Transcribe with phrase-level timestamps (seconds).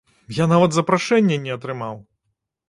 [0.37, 1.95] Я нават запрашэння не атрымаў!